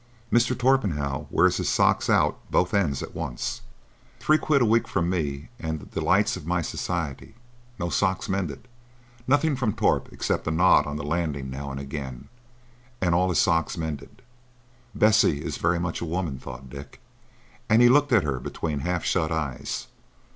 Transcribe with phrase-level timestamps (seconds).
[0.33, 0.57] Mr.
[0.57, 3.61] Torpenhow wears his socks out both ends at once."
[4.19, 7.35] "Three quid a week from me, and the delights of my society.
[7.77, 8.67] No socks mended.
[9.27, 12.29] Nothing from Torp except a nod on the landing now and again,
[12.99, 14.23] and all his socks mended.
[14.95, 16.99] Bessie is very much a woman," thought Dick;
[17.69, 19.85] and he looked at her between half shut eyes.